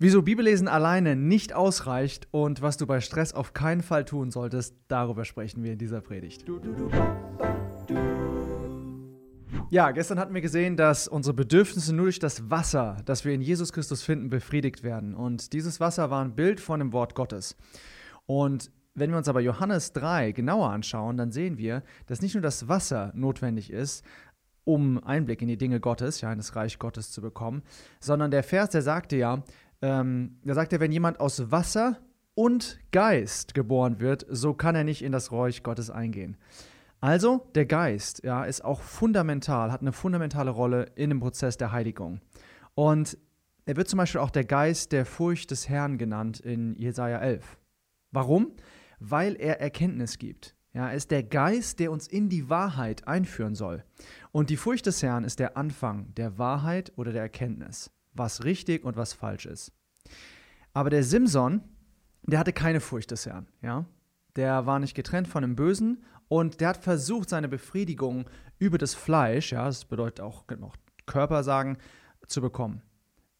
[0.00, 4.76] Wieso Bibellesen alleine nicht ausreicht und was du bei Stress auf keinen Fall tun solltest,
[4.86, 6.44] darüber sprechen wir in dieser Predigt.
[9.70, 13.40] Ja, gestern hatten wir gesehen, dass unsere Bedürfnisse nur durch das Wasser, das wir in
[13.40, 15.16] Jesus Christus finden, befriedigt werden.
[15.16, 17.56] Und dieses Wasser war ein Bild von dem Wort Gottes.
[18.24, 22.42] Und wenn wir uns aber Johannes 3 genauer anschauen, dann sehen wir, dass nicht nur
[22.42, 24.04] das Wasser notwendig ist,
[24.62, 27.62] um Einblick in die Dinge Gottes, ja, in das Reich Gottes zu bekommen,
[28.00, 29.42] sondern der Vers, der sagte ja,
[29.82, 31.98] ähm, da sagt er, wenn jemand aus Wasser
[32.34, 36.36] und Geist geboren wird, so kann er nicht in das Reich Gottes eingehen.
[37.00, 41.70] Also der Geist ja, ist auch fundamental, hat eine fundamentale Rolle in dem Prozess der
[41.70, 42.20] Heiligung.
[42.74, 43.18] Und
[43.66, 47.58] er wird zum Beispiel auch der Geist der Furcht des Herrn genannt in Jesaja 11.
[48.10, 48.52] Warum?
[48.98, 50.56] Weil er Erkenntnis gibt.
[50.72, 53.84] Ja, er ist der Geist, der uns in die Wahrheit einführen soll.
[54.32, 58.84] Und die Furcht des Herrn ist der Anfang der Wahrheit oder der Erkenntnis was richtig
[58.84, 59.72] und was falsch ist.
[60.72, 61.62] Aber der Simson,
[62.22, 63.86] der hatte keine Furcht des Herrn, ja.
[64.36, 68.28] Der war nicht getrennt von dem Bösen und der hat versucht, seine Befriedigung
[68.58, 71.78] über das Fleisch, ja, das bedeutet auch, auch Körper sagen,
[72.26, 72.82] zu bekommen.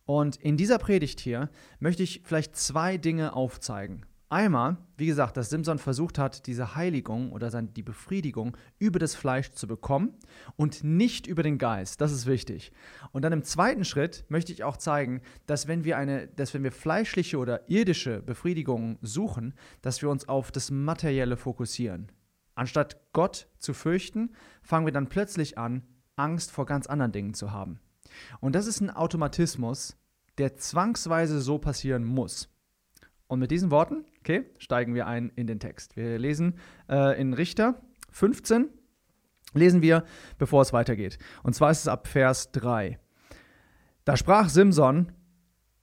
[0.07, 1.51] Und in dieser Predigt hier
[1.81, 4.07] möchte ich vielleicht zwei Dinge aufzeigen.
[4.31, 9.53] Einmal, wie gesagt, dass Simson versucht hat, diese Heiligung oder die Befriedigung über das Fleisch
[9.53, 10.19] zu bekommen
[10.57, 12.03] und nicht über den Geist.
[12.03, 12.71] Das ist wichtig.
[13.13, 16.63] Und dann im zweiten Schritt möchte ich auch zeigen, dass wenn wir eine, dass wenn
[16.63, 22.13] wir fleischliche oder irdische Befriedigung suchen, dass wir uns auf das Materielle fokussieren.
[22.55, 25.85] Anstatt Gott zu fürchten, fangen wir dann plötzlich an,
[26.17, 27.81] Angst vor ganz anderen Dingen zu haben.
[28.41, 29.97] Und das ist ein Automatismus,
[30.37, 32.51] der zwangsweise so passieren muss.
[33.29, 35.97] Und mit diesen Worten, okay, steigen wir ein in den Text.
[35.97, 36.55] Wir lesen
[36.89, 38.69] äh, in Richter 15,
[39.55, 40.05] lesen wir,
[40.39, 41.19] bevor es weitergeht.
[41.43, 42.99] Und zwar ist es ab Vers 3.
[44.05, 45.13] Da sprach Simson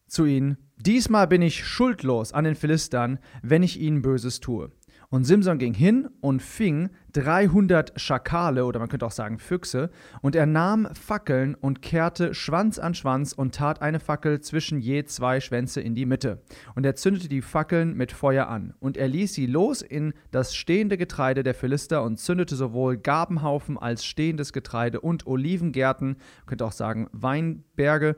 [0.07, 4.71] zu ihnen, Diesmal bin ich schuldlos an den Philistern, wenn ich ihnen Böses tue.
[5.09, 9.89] Und Simson ging hin und fing 300 Schakale oder man könnte auch sagen Füchse
[10.21, 15.05] und er nahm Fackeln und kehrte Schwanz an Schwanz und tat eine Fackel zwischen je
[15.05, 16.41] zwei Schwänze in die Mitte.
[16.75, 18.73] Und er zündete die Fackeln mit Feuer an.
[18.79, 23.77] Und er ließ sie los in das stehende Getreide der Philister und zündete sowohl Gabenhaufen
[23.77, 28.15] als stehendes Getreide und Olivengärten, man könnte auch sagen Weinberge,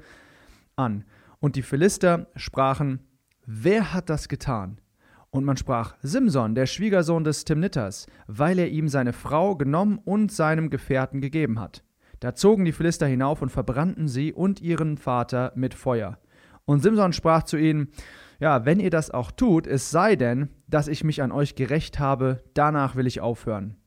[0.75, 1.03] an.
[1.39, 2.99] Und die Philister sprachen,
[3.45, 4.79] wer hat das getan?
[5.37, 10.31] Und man sprach, Simson, der Schwiegersohn des Timnitters, weil er ihm seine Frau genommen und
[10.31, 11.83] seinem Gefährten gegeben hat.
[12.19, 16.17] Da zogen die Philister hinauf und verbrannten sie und ihren Vater mit Feuer.
[16.65, 17.89] Und Simson sprach zu ihnen,
[18.39, 21.99] ja, wenn ihr das auch tut, es sei denn, dass ich mich an euch gerecht
[21.99, 23.77] habe, danach will ich aufhören.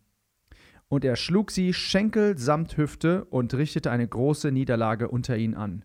[0.86, 5.84] Und er schlug sie Schenkel samt Hüfte und richtete eine große Niederlage unter ihnen an.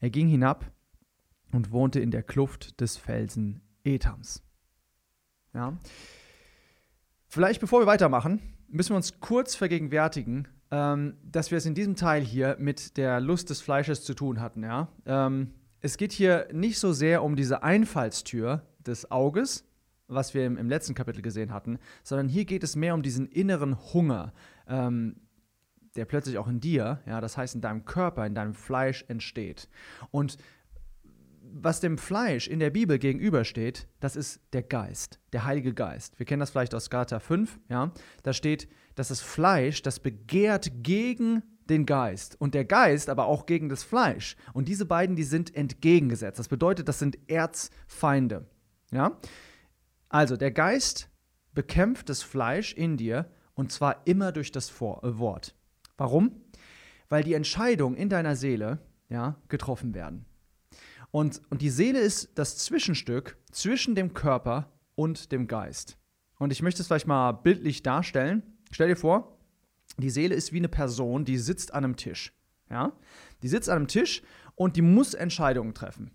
[0.00, 0.72] Er ging hinab
[1.52, 4.47] und wohnte in der Kluft des Felsen Etams.
[5.58, 5.76] Ja.
[7.26, 11.96] Vielleicht bevor wir weitermachen, müssen wir uns kurz vergegenwärtigen, ähm, dass wir es in diesem
[11.96, 14.62] Teil hier mit der Lust des Fleisches zu tun hatten.
[14.62, 14.86] Ja?
[15.04, 19.64] Ähm, es geht hier nicht so sehr um diese Einfallstür des Auges,
[20.06, 23.26] was wir im, im, letzten Kapitel gesehen hatten, sondern hier geht es mehr um diesen
[23.26, 24.32] inneren Hunger,
[24.68, 25.16] ähm,
[25.96, 29.68] der plötzlich auch in dir, ja, das heißt in deinem Körper, in deinem Fleisch entsteht.
[30.12, 30.38] Und
[31.52, 36.18] was dem Fleisch in der Bibel gegenübersteht, das ist der Geist, der Heilige Geist.
[36.18, 37.92] Wir kennen das vielleicht aus Galater 5, ja.
[38.22, 43.46] Da steht, dass das Fleisch, das begehrt gegen den Geist und der Geist aber auch
[43.46, 44.36] gegen das Fleisch.
[44.52, 46.38] Und diese beiden, die sind entgegengesetzt.
[46.38, 48.46] Das bedeutet, das sind Erzfeinde,
[48.90, 49.18] ja.
[50.08, 51.10] Also, der Geist
[51.52, 55.54] bekämpft das Fleisch in dir und zwar immer durch das Vor äh, Wort.
[55.96, 56.42] Warum?
[57.08, 60.24] Weil die Entscheidungen in deiner Seele, ja, getroffen werden.
[61.10, 65.96] Und, und die Seele ist das Zwischenstück zwischen dem Körper und dem Geist.
[66.38, 68.42] Und ich möchte es vielleicht mal bildlich darstellen.
[68.70, 69.38] Stell dir vor,
[69.96, 72.32] die Seele ist wie eine Person, die sitzt an einem Tisch.
[72.70, 72.92] Ja?
[73.42, 74.22] Die sitzt an einem Tisch
[74.54, 76.10] und die muss Entscheidungen treffen.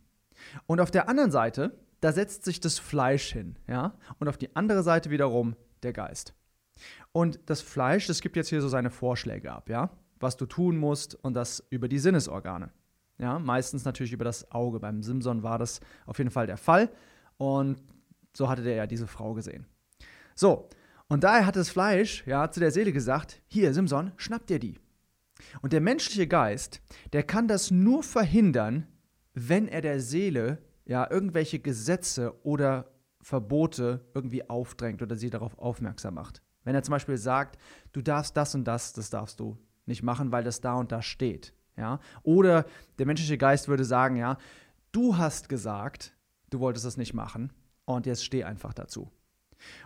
[0.67, 3.57] Und auf der anderen Seite, da setzt sich das Fleisch hin.
[3.67, 3.97] Ja?
[4.19, 6.33] Und auf die andere Seite wiederum der Geist.
[7.11, 9.91] Und das Fleisch, das gibt jetzt hier so seine Vorschläge ab, ja?
[10.19, 12.71] Was du tun musst und das über die Sinnesorgane.
[13.23, 14.81] Ja, meistens natürlich über das Auge.
[14.81, 16.89] Beim Simson war das auf jeden Fall der Fall.
[17.37, 17.81] Und
[18.35, 19.65] so hatte der ja diese Frau gesehen.
[20.35, 20.67] So,
[21.07, 24.77] und daher hat das Fleisch ja zu der Seele gesagt: Hier, Simson, schnapp dir die.
[25.61, 26.81] Und der menschliche Geist,
[27.13, 28.87] der kann das nur verhindern,
[29.33, 32.91] wenn er der Seele ja irgendwelche Gesetze oder
[33.21, 36.41] Verbote irgendwie aufdrängt oder sie darauf aufmerksam macht.
[36.65, 37.57] Wenn er zum Beispiel sagt,
[37.93, 41.01] du darfst das und das, das darfst du nicht machen, weil das da und da
[41.01, 41.53] steht.
[41.77, 41.99] Ja?
[42.23, 42.65] Oder
[42.99, 44.37] der menschliche Geist würde sagen, ja,
[44.91, 46.15] du hast gesagt,
[46.49, 47.51] du wolltest das nicht machen
[47.85, 49.09] und jetzt steh einfach dazu.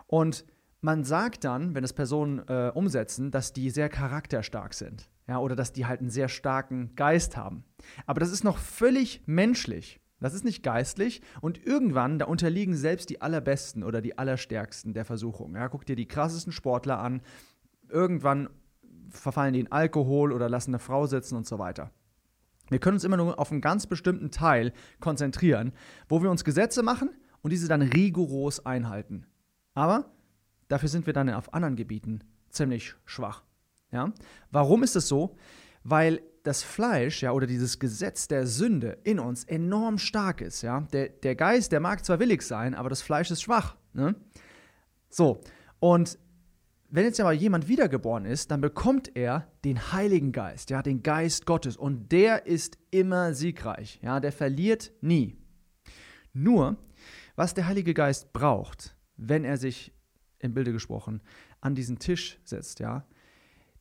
[0.05, 0.45] Und
[0.81, 5.09] man sagt dann, wenn es Personen äh, umsetzen, dass die sehr charakterstark sind.
[5.27, 7.65] Ja, oder dass die halt einen sehr starken Geist haben.
[8.05, 9.99] Aber das ist noch völlig menschlich.
[10.19, 15.05] Das ist nicht geistlich und irgendwann, da unterliegen selbst die Allerbesten oder die Allerstärksten der
[15.05, 15.55] Versuchung.
[15.55, 17.21] Ja, guck dir die krassesten Sportler an.
[17.89, 18.49] Irgendwann
[19.09, 21.91] verfallen die in Alkohol oder lassen eine Frau sitzen und so weiter.
[22.69, 25.71] Wir können uns immer nur auf einen ganz bestimmten Teil konzentrieren,
[26.09, 27.09] wo wir uns Gesetze machen
[27.41, 29.25] und diese dann rigoros einhalten.
[29.73, 30.11] Aber
[30.67, 33.43] dafür sind wir dann auf anderen Gebieten ziemlich schwach.
[33.91, 34.11] Ja?
[34.51, 35.37] Warum ist es so?
[35.83, 40.81] Weil das Fleisch, ja, oder dieses Gesetz der Sünde in uns enorm stark ist, ja.
[40.93, 43.75] Der, der Geist, der mag zwar willig sein, aber das Fleisch ist schwach.
[43.93, 44.15] Ne?
[45.09, 45.41] So,
[45.79, 46.17] und
[46.89, 51.45] wenn jetzt aber jemand wiedergeboren ist, dann bekommt er den Heiligen Geist, ja, den Geist
[51.45, 51.75] Gottes.
[51.75, 55.35] Und der ist immer siegreich, ja, der verliert nie.
[56.33, 56.77] Nur,
[57.35, 59.93] was der Heilige Geist braucht, wenn er sich,
[60.39, 61.21] im Bilde gesprochen,
[61.61, 63.05] an diesen Tisch setzt, ja,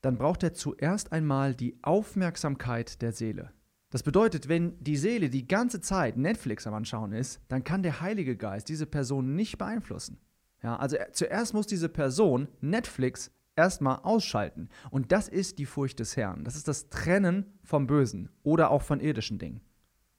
[0.01, 3.53] dann braucht er zuerst einmal die Aufmerksamkeit der Seele.
[3.91, 8.01] Das bedeutet, wenn die Seele die ganze Zeit Netflix am Anschauen ist, dann kann der
[8.01, 10.19] Heilige Geist diese Person nicht beeinflussen.
[10.67, 14.69] Ja, also zuerst muss diese Person Netflix erstmal ausschalten.
[14.91, 16.43] Und das ist die Furcht des Herrn.
[16.43, 19.61] Das ist das Trennen vom Bösen oder auch von irdischen Dingen.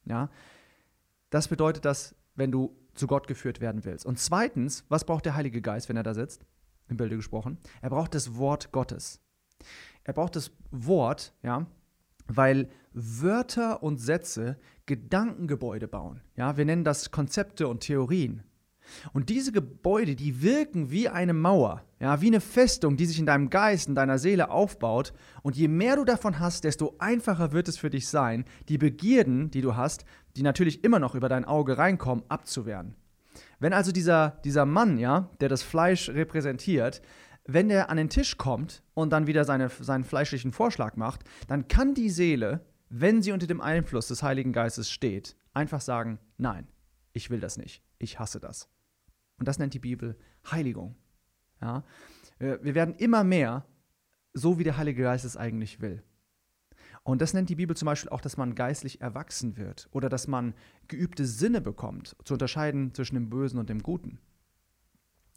[0.06, 0.30] Ja,
[1.28, 4.06] das bedeutet das, wenn du zu Gott geführt werden willst.
[4.06, 6.46] Und zweitens, was braucht der Heilige Geist, wenn er da sitzt?
[6.88, 7.58] Im Bilde gesprochen.
[7.82, 9.20] Er braucht das Wort Gottes.
[10.02, 11.66] Er braucht das Wort, ja,
[12.26, 16.22] weil Wörter und Sätze Gedankengebäude bauen.
[16.36, 18.44] Ja, wir nennen das Konzepte und Theorien.
[19.12, 23.26] Und diese Gebäude, die wirken wie eine Mauer, ja, wie eine Festung, die sich in
[23.26, 25.12] deinem Geist, in deiner Seele aufbaut.
[25.42, 29.50] Und je mehr du davon hast, desto einfacher wird es für dich sein, die Begierden,
[29.50, 30.04] die du hast,
[30.36, 32.94] die natürlich immer noch über dein Auge reinkommen, abzuwehren.
[33.58, 37.02] Wenn also dieser, dieser Mann, ja, der das Fleisch repräsentiert,
[37.44, 41.66] wenn der an den Tisch kommt und dann wieder seine, seinen fleischlichen Vorschlag macht, dann
[41.66, 46.68] kann die Seele, wenn sie unter dem Einfluss des Heiligen Geistes steht, einfach sagen, nein,
[47.12, 48.68] ich will das nicht, ich hasse das.
[49.38, 50.18] Und das nennt die Bibel
[50.50, 50.96] Heiligung.
[51.60, 51.84] Ja?
[52.38, 53.66] Wir werden immer mehr
[54.32, 56.02] so, wie der Heilige Geist es eigentlich will.
[57.02, 60.28] Und das nennt die Bibel zum Beispiel auch, dass man geistlich erwachsen wird oder dass
[60.28, 60.54] man
[60.88, 64.18] geübte Sinne bekommt, zu unterscheiden zwischen dem Bösen und dem Guten.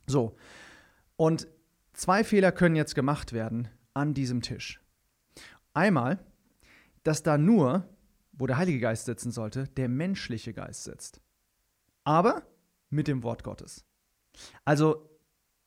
[0.05, 0.35] So,
[1.15, 1.47] und
[1.93, 4.81] Zwei Fehler können jetzt gemacht werden an diesem Tisch.
[5.73, 6.19] Einmal,
[7.03, 7.87] dass da nur,
[8.31, 11.21] wo der Heilige Geist sitzen sollte, der menschliche Geist sitzt.
[12.03, 12.43] Aber
[12.89, 13.85] mit dem Wort Gottes.
[14.65, 15.09] Also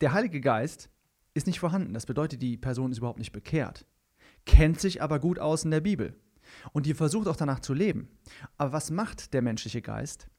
[0.01, 0.89] der Heilige Geist
[1.33, 1.93] ist nicht vorhanden.
[1.93, 3.85] Das bedeutet, die Person ist überhaupt nicht bekehrt,
[4.45, 6.15] kennt sich aber gut aus in der Bibel
[6.73, 8.09] und die versucht auch danach zu leben.
[8.57, 10.29] Aber was macht der menschliche Geist?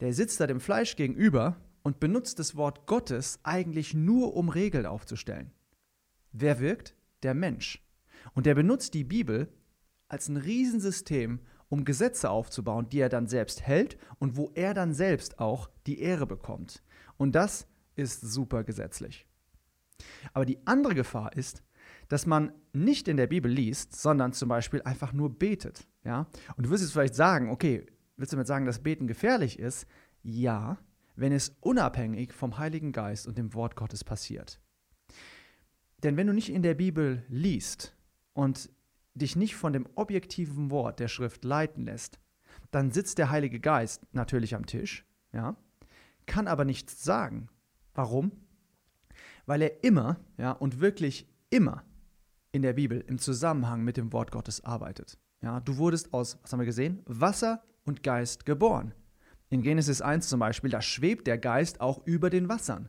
[0.00, 4.86] Der sitzt da dem Fleisch gegenüber und benutzt das Wort Gottes eigentlich nur, um Regeln
[4.86, 5.52] aufzustellen.
[6.32, 6.94] Wer wirkt?
[7.22, 7.84] Der Mensch.
[8.34, 9.48] Und der benutzt die Bibel
[10.08, 14.94] als ein Riesensystem, um Gesetze aufzubauen, die er dann selbst hält und wo er dann
[14.94, 16.82] selbst auch die Ehre bekommt.
[17.18, 19.26] Und das ist super gesetzlich.
[20.32, 21.62] Aber die andere Gefahr ist,
[22.08, 25.86] dass man nicht in der Bibel liest, sondern zum Beispiel einfach nur betet.
[26.04, 26.26] Ja?
[26.56, 27.84] Und du wirst jetzt vielleicht sagen, okay,
[28.16, 29.86] willst du damit sagen, dass Beten gefährlich ist?
[30.22, 30.78] Ja,
[31.16, 34.60] wenn es unabhängig vom Heiligen Geist und dem Wort Gottes passiert.
[36.02, 37.96] Denn wenn du nicht in der Bibel liest
[38.32, 38.70] und
[39.14, 42.20] dich nicht von dem objektiven Wort der Schrift leiten lässt,
[42.70, 45.56] dann sitzt der Heilige Geist natürlich am Tisch, ja,
[46.28, 47.48] kann aber nichts sagen.
[47.94, 48.30] Warum?
[49.46, 51.82] Weil er immer, ja, und wirklich immer
[52.52, 55.18] in der Bibel im Zusammenhang mit dem Wort Gottes arbeitet.
[55.42, 57.02] Ja, du wurdest aus, was haben wir gesehen?
[57.06, 58.94] Wasser und Geist geboren.
[59.50, 62.88] In Genesis 1 zum Beispiel, da schwebt der Geist auch über den Wassern.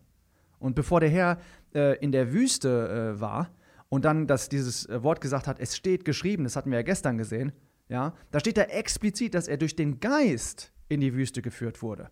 [0.60, 1.40] Und bevor der Herr
[1.74, 3.50] äh, in der Wüste äh, war
[3.88, 6.84] und dann das, dieses äh, Wort gesagt hat, es steht geschrieben, das hatten wir ja
[6.84, 7.54] gestern gesehen,
[7.88, 12.12] ja, da steht da explizit, dass er durch den Geist in die Wüste geführt wurde.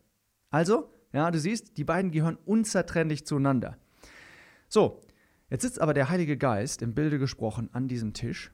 [0.50, 3.78] Also, ja, du siehst, die beiden gehören unzertrennlich zueinander.
[4.70, 5.02] So,
[5.50, 8.52] jetzt sitzt aber der Heilige Geist im Bilde gesprochen an diesem Tisch,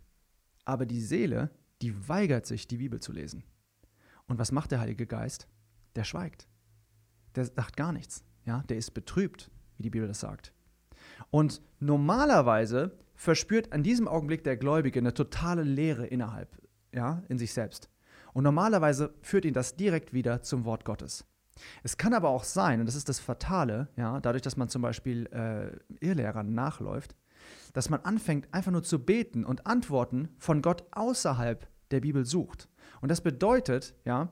[0.65, 1.49] aber die Seele,
[1.81, 3.43] die weigert sich, die Bibel zu lesen.
[4.27, 5.47] Und was macht der Heilige Geist?
[5.95, 6.47] der schweigt.
[7.35, 8.23] Der sagt gar nichts.
[8.45, 8.63] Ja?
[8.69, 10.53] Der ist betrübt, wie die Bibel das sagt.
[11.29, 16.57] Und normalerweise verspürt an diesem Augenblick der Gläubige eine totale Leere innerhalb,
[16.93, 17.89] ja, in sich selbst.
[18.33, 21.25] Und normalerweise führt ihn das direkt wieder zum Wort Gottes.
[21.83, 24.81] Es kann aber auch sein, und das ist das Fatale, ja, dadurch, dass man zum
[24.81, 27.15] Beispiel äh, Irrlehrern nachläuft,
[27.73, 32.69] dass man anfängt, einfach nur zu beten und Antworten von Gott außerhalb der Bibel sucht.
[33.01, 34.29] Und das bedeutet, ja,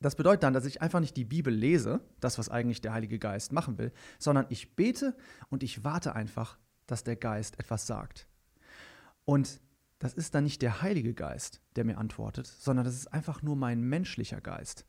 [0.00, 3.18] Das bedeutet dann, dass ich einfach nicht die Bibel lese, das, was eigentlich der Heilige
[3.18, 5.16] Geist machen will, sondern ich bete
[5.48, 8.28] und ich warte einfach, dass der Geist etwas sagt.
[9.24, 9.60] Und
[9.98, 13.56] das ist dann nicht der Heilige Geist, der mir antwortet, sondern das ist einfach nur
[13.56, 14.84] mein menschlicher Geist.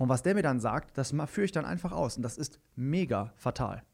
[0.00, 2.16] Und was der mir dann sagt, das führe ich dann einfach aus.
[2.16, 3.84] Und das ist mega fatal.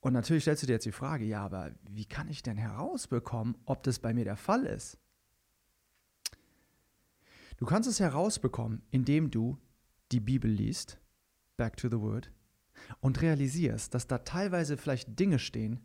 [0.00, 3.58] Und natürlich stellst du dir jetzt die Frage, ja, aber wie kann ich denn herausbekommen,
[3.66, 4.96] ob das bei mir der Fall ist?
[7.58, 9.58] Du kannst es herausbekommen, indem du
[10.10, 10.98] die Bibel liest,
[11.58, 12.32] back to the word,
[13.00, 15.84] und realisierst, dass da teilweise vielleicht Dinge stehen,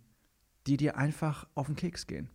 [0.67, 2.29] die dir einfach auf den Keks gehen.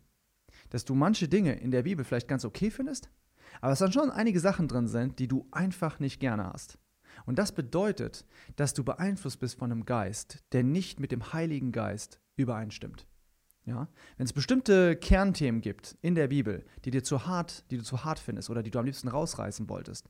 [0.69, 3.09] Dass du manche Dinge in der Bibel vielleicht ganz okay findest,
[3.61, 6.77] aber es dann schon einige Sachen drin sind, die du einfach nicht gerne hast.
[7.25, 8.25] Und das bedeutet,
[8.55, 13.07] dass du beeinflusst bist von einem Geist, der nicht mit dem Heiligen Geist übereinstimmt.
[13.65, 13.87] Ja?
[14.17, 18.03] Wenn es bestimmte Kernthemen gibt in der Bibel, die dir zu hart, die du zu
[18.03, 20.09] hart findest oder die du am liebsten rausreißen wolltest,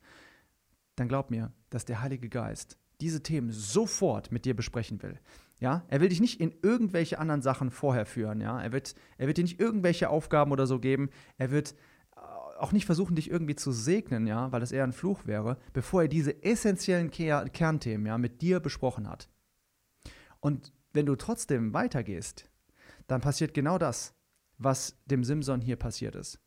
[0.96, 5.19] dann glaub mir, dass der Heilige Geist diese Themen sofort mit dir besprechen will.
[5.62, 8.39] Ja, er will dich nicht in irgendwelche anderen Sachen vorher führen.
[8.39, 11.10] Ja, er wird, er wird dir nicht irgendwelche Aufgaben oder so geben.
[11.38, 11.75] Er wird
[12.59, 16.03] auch nicht versuchen, dich irgendwie zu segnen, ja, weil das eher ein Fluch wäre, bevor
[16.03, 19.29] er diese essentiellen Ker Kernthemen, ja, mit dir besprochen hat.
[20.39, 22.49] Und wenn du trotzdem weitergehst,
[23.07, 24.13] dann passiert genau das,
[24.57, 26.39] was dem Simson hier passiert ist.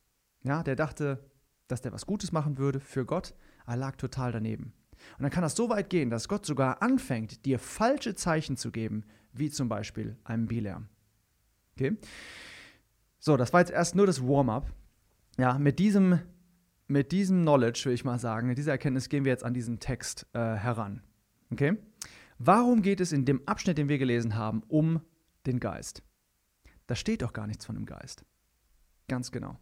[0.43, 1.31] Ja, der dachte,
[1.69, 3.35] dass der was Gutes machen würde für Gott,
[3.67, 4.73] er lag total daneben.
[5.17, 8.71] Und dann kann das so weit gehen, dass Gott sogar anfängt, dir falsche Zeichen zu
[8.71, 10.89] geben, wie zum Beispiel einem Bileam.
[11.73, 11.97] Okay?
[13.19, 14.73] So, das war jetzt erst nur das Warm-up.
[15.39, 16.21] Ja, mit diesem,
[16.89, 19.81] mit diesem Knowledge, will ich mal sagen, mit dieser Erkenntnis gehen wir jetzt an diesen
[19.81, 21.03] Text äh, heran.
[21.51, 21.79] Okay?
[22.39, 25.01] Warum geht es in dem Abschnitt, den wir gelesen haben, um
[25.47, 26.03] den Geist?
[26.87, 28.25] Da steht doch gar nichts von dem Geist.
[29.09, 29.59] Ganz genau.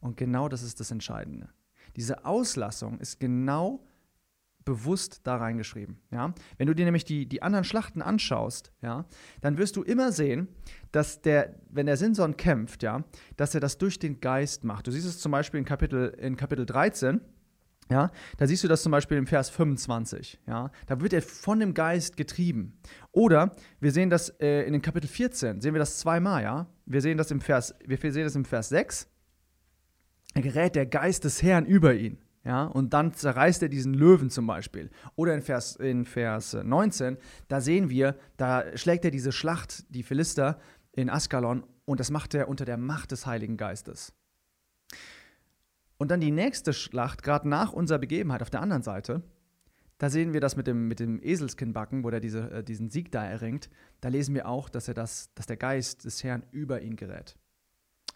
[0.00, 1.48] Und genau das ist das Entscheidende.
[1.96, 3.86] Diese Auslassung ist genau
[4.66, 5.96] bewusst da reingeschrieben.
[6.10, 6.34] Ja?
[6.58, 9.06] Wenn du dir nämlich die, die anderen Schlachten anschaust, ja,
[9.40, 10.48] dann wirst du immer sehen,
[10.92, 13.04] dass der, wenn der Sinson kämpft, ja,
[13.38, 14.86] dass er das durch den Geist macht.
[14.86, 17.22] Du siehst es zum Beispiel in Kapitel, in Kapitel 13.
[17.88, 20.40] Ja, da siehst du das zum Beispiel im Vers 25.
[20.48, 22.76] Ja, da wird er von dem Geist getrieben.
[23.12, 26.42] Oder wir sehen das äh, in den Kapitel 14, sehen wir das zweimal.
[26.42, 29.08] Ja, wir sehen das im Vers, wir sehen das im Vers 6.
[30.34, 32.18] Da gerät der Geist des Herrn über ihn.
[32.46, 34.88] Ja, und dann zerreißt er diesen Löwen zum Beispiel.
[35.16, 40.04] Oder in Vers, in Vers 19, da sehen wir, da schlägt er diese Schlacht, die
[40.04, 40.60] Philister
[40.92, 44.12] in Askalon, und das macht er unter der Macht des Heiligen Geistes.
[45.98, 49.24] Und dann die nächste Schlacht, gerade nach unserer Begebenheit auf der anderen Seite,
[49.98, 53.10] da sehen wir das mit dem, mit dem Eselskinnbacken, wo er diese, äh, diesen Sieg
[53.10, 53.70] da erringt.
[54.00, 57.36] Da lesen wir auch, dass, er das, dass der Geist des Herrn über ihn gerät.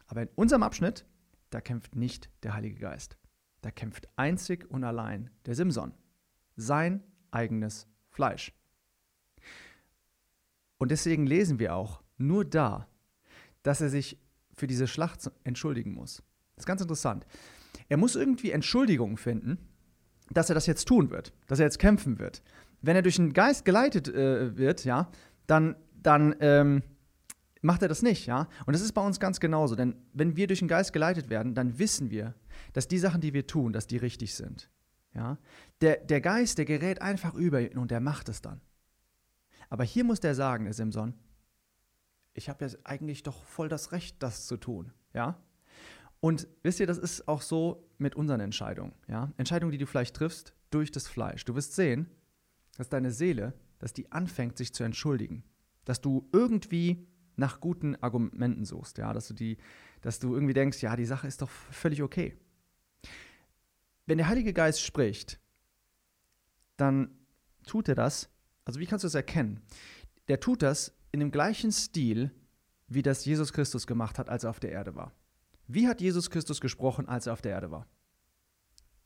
[0.07, 1.05] Aber in unserem Abschnitt,
[1.49, 3.20] da kämpft nicht der Heilige Geist.
[3.61, 5.93] Da kämpft einzig und allein der Simson.
[6.57, 8.53] Sein eigenes Fleisch.
[10.79, 12.89] Und deswegen lesen wir auch nur da,
[13.63, 14.19] dass er sich
[14.55, 16.23] für diese Schlacht entschuldigen muss.
[16.57, 17.27] Das ist ganz interessant.
[17.89, 19.59] Er muss irgendwie Entschuldigungen finden,
[20.31, 22.43] dass er das jetzt tun wird, dass er jetzt kämpfen wird.
[22.83, 25.11] Wenn er durch den Geist geleitet äh, wird, ja,
[25.47, 26.83] dann, dann ähm,
[27.63, 28.49] macht er das nicht, ja.
[28.65, 31.55] Und das ist bei uns ganz genauso, denn wenn wir durch den Geist geleitet werden,
[31.55, 32.35] dann wissen wir,
[32.73, 34.71] dass die Sachen, die wir tun, dass die richtig sind.
[35.15, 35.39] Ja?
[35.81, 38.61] Der, der Geist, der gerät einfach über ihn und der macht es dann.
[39.69, 41.15] Aber hier muss der sagen, der Simson,
[42.35, 44.93] ich habe ja eigentlich doch voll das Recht, das zu tun.
[45.15, 45.41] Ja?
[46.21, 48.93] Und wisst ihr, das ist auch so mit unseren Entscheidungen.
[49.09, 49.33] Ja?
[49.37, 51.45] Entscheidungen, die du vielleicht triffst durch das Fleisch.
[51.45, 52.09] Du wirst sehen,
[52.77, 55.45] dass deine Seele, dass die anfängt, sich zu entschuldigen.
[55.85, 58.99] Dass du irgendwie nach guten Argumenten suchst.
[58.99, 59.13] Ja?
[59.13, 59.57] Dass, du die,
[60.03, 62.37] dass du irgendwie denkst, ja, die Sache ist doch völlig okay
[64.07, 65.41] wenn der Heilige Geist spricht,
[66.77, 67.19] dann
[67.67, 68.31] tut er das,
[68.65, 69.63] also wie kannst du das erkennen?
[70.29, 72.31] Der tut das in dem gleichen Stil,
[72.87, 75.13] wie das Jesus Christus gemacht hat, als er auf der Erde war.
[75.67, 77.87] Wie hat Jesus Christus gesprochen, als er auf der Erde war?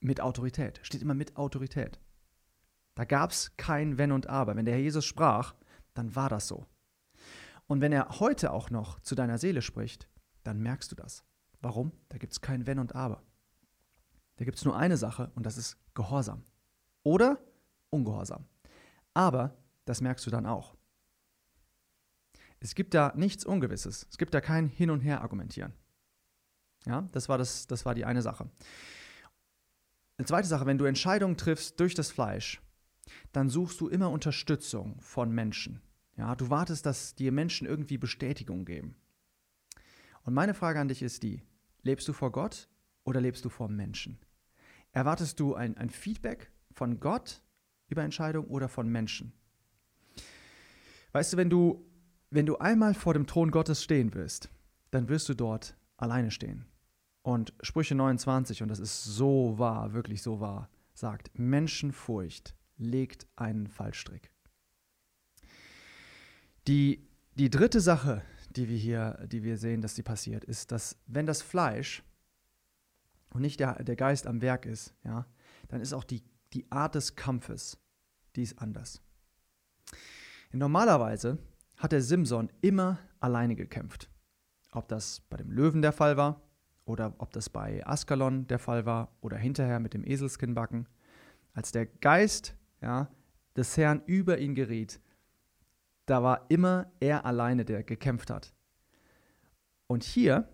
[0.01, 0.81] Mit Autorität.
[0.83, 2.01] Steht immer mit Autorität.
[2.95, 4.57] Da gab es kein Wenn und Aber.
[4.57, 5.55] Wenn der Herr Jesus sprach,
[5.95, 6.67] dann war das so.
[7.67, 10.09] Und wenn er heute auch noch zu deiner Seele spricht,
[10.43, 11.25] dann merkst du das.
[11.61, 11.93] Warum?
[12.09, 13.23] Da gibt es kein Wenn und Aber.
[14.37, 16.43] Da gibt es nur eine Sache und das ist Gehorsam.
[17.03, 17.39] Oder
[17.91, 18.47] Ungehorsam.
[19.13, 20.75] Aber das merkst du dann auch.
[22.59, 24.07] Es gibt da nichts Ungewisses.
[24.11, 25.75] Es gibt da kein Hin und Her argumentieren.
[26.87, 28.49] Ja, das war, das, das war die eine Sache.
[30.17, 32.63] Eine zweite Sache, wenn du Entscheidungen triffst durch das Fleisch,
[33.33, 35.83] dann suchst du immer Unterstützung von Menschen.
[36.17, 38.97] Ja, du wartest, dass dir Menschen irgendwie Bestätigung geben.
[40.23, 41.43] Und meine Frage an dich ist die:
[41.83, 42.69] Lebst du vor Gott
[43.05, 44.19] oder lebst du vor Menschen?
[44.95, 47.43] Erwartest du ein, ein Feedback von Gott
[47.89, 49.33] über Entscheidungen oder von Menschen?
[51.11, 51.85] Weißt du, wenn du,
[52.31, 54.51] wenn du einmal vor dem Thron Gottes stehen wirst,
[54.93, 56.65] dann wirst du dort alleine stehen.
[57.23, 63.67] Und Sprüche 29, und das ist so wahr, wirklich so wahr, sagt, Menschenfurcht legt einen
[63.67, 64.31] Fallstrick.
[66.69, 70.97] Die, die dritte Sache, die wir hier, die wir sehen, dass sie passiert, ist, dass
[71.07, 72.05] wenn das Fleisch
[73.35, 75.27] und nicht der, der Geist am Werk ist, ja,
[75.69, 76.23] dann ist auch die,
[76.53, 77.77] die Art des Kampfes,
[78.37, 79.03] die ist anders.
[80.53, 81.39] Normalerweise
[81.77, 84.09] hat der Simson immer alleine gekämpft.
[84.71, 86.43] Ob das bei dem Löwen der Fall war
[86.85, 90.89] oder ob das bei Askalon der Fall war oder hinterher mit dem Eselskinnbacken.
[91.55, 93.11] Als der Geist ja,
[93.57, 95.01] des Herrn über ihn geriet,
[96.07, 98.55] da war immer er alleine, der gekämpft hat.
[99.89, 100.49] Und hier,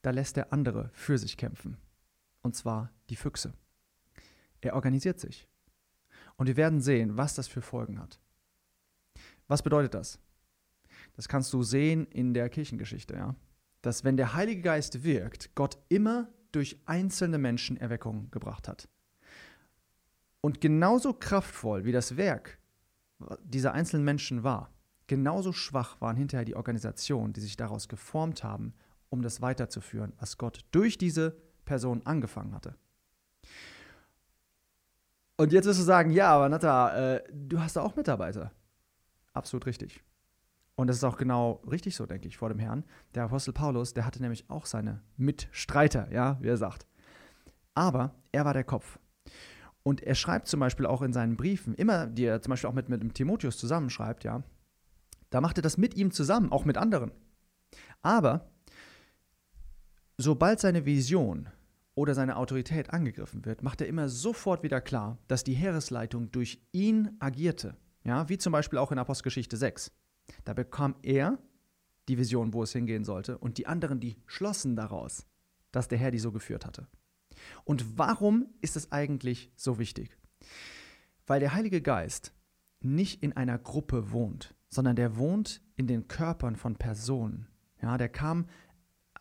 [0.00, 1.76] da lässt der andere für sich kämpfen.
[2.42, 3.54] Und zwar die Füchse.
[4.60, 5.48] Er organisiert sich.
[6.36, 8.20] Und wir werden sehen, was das für Folgen hat.
[9.48, 10.18] Was bedeutet das?
[11.14, 13.36] Das kannst du sehen in der Kirchengeschichte, ja.
[13.82, 18.88] Dass wenn der Heilige Geist wirkt, Gott immer durch einzelne Menschen Erweckung gebracht hat.
[20.40, 22.58] Und genauso kraftvoll wie das Werk
[23.44, 24.72] dieser einzelnen Menschen war,
[25.06, 28.74] genauso schwach waren hinterher die Organisationen, die sich daraus geformt haben,
[29.08, 31.36] um das weiterzuführen, was Gott durch diese
[31.72, 32.74] Person angefangen hatte.
[35.38, 38.52] Und jetzt wirst du sagen, ja, aber Nata, äh, du hast da auch Mitarbeiter.
[39.32, 40.04] Absolut richtig.
[40.74, 42.84] Und das ist auch genau richtig so, denke ich, vor dem Herrn.
[43.14, 46.86] Der Apostel Paulus, der hatte nämlich auch seine Mitstreiter, ja, wie er sagt.
[47.74, 48.98] Aber er war der Kopf.
[49.82, 52.74] Und er schreibt zum Beispiel auch in seinen Briefen, immer, die er zum Beispiel auch
[52.74, 54.42] mit, mit dem Timotheus zusammenschreibt, ja,
[55.30, 57.12] da macht er das mit ihm zusammen, auch mit anderen.
[58.02, 58.50] Aber
[60.18, 61.48] sobald seine Vision
[61.94, 66.62] oder seine Autorität angegriffen wird, macht er immer sofort wieder klar, dass die Heeresleitung durch
[66.72, 67.76] ihn agierte.
[68.04, 69.92] Ja, wie zum Beispiel auch in Apostelgeschichte 6.
[70.44, 71.38] Da bekam er
[72.08, 75.26] die Vision, wo es hingehen sollte, und die anderen, die schlossen daraus,
[75.70, 76.88] dass der Herr die so geführt hatte.
[77.64, 80.16] Und warum ist es eigentlich so wichtig?
[81.26, 82.34] Weil der Heilige Geist
[82.80, 87.46] nicht in einer Gruppe wohnt, sondern der wohnt in den Körpern von Personen.
[87.80, 88.46] Ja, der kam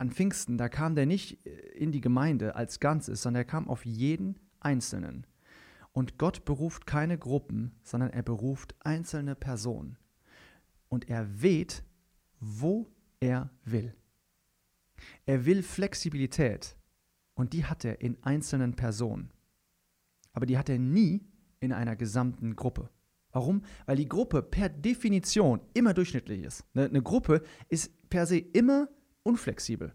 [0.01, 3.85] an Pfingsten, da kam der nicht in die Gemeinde als Ganzes, sondern er kam auf
[3.85, 5.27] jeden Einzelnen.
[5.93, 9.97] Und Gott beruft keine Gruppen, sondern er beruft einzelne Personen.
[10.89, 11.83] Und er weht,
[12.39, 13.95] wo er will.
[15.27, 16.75] Er will Flexibilität.
[17.35, 19.31] Und die hat er in einzelnen Personen.
[20.33, 21.27] Aber die hat er nie
[21.59, 22.89] in einer gesamten Gruppe.
[23.33, 23.63] Warum?
[23.85, 26.65] Weil die Gruppe per Definition immer durchschnittlich ist.
[26.73, 28.89] Eine, Gruppe ist per se immer
[29.23, 29.93] unflexibel.